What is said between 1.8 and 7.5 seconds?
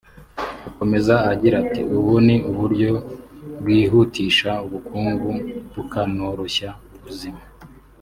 ”Ubu ni uburyo bwihutisha ubukungu bukanoroshya ubuzima